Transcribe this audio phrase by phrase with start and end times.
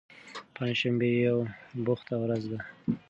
[0.55, 1.43] پنجشنبه یوه
[1.85, 2.59] بوخته ورځ ده.